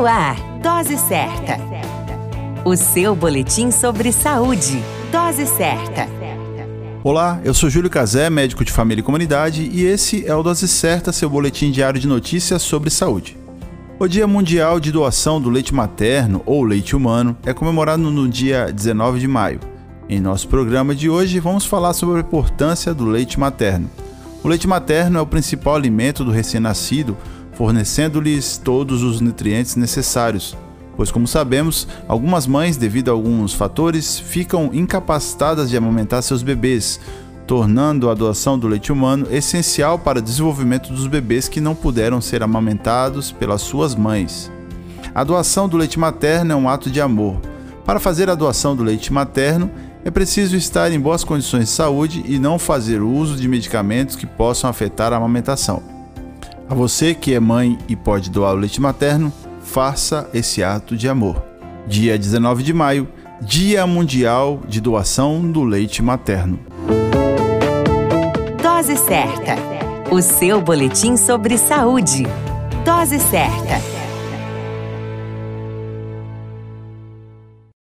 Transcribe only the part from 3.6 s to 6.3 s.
sobre saúde. Dose Certa.